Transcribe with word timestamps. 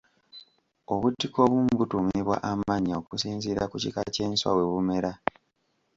Obutiko 0.93 1.37
obumu 1.45 1.73
butuumibwa 1.79 2.35
amannya 2.51 2.93
okusinziira 3.01 3.63
ku 3.71 3.75
kika 3.83 4.01
ky’enswa 4.13 4.49
we 4.57 4.63
bumera. 4.71 5.11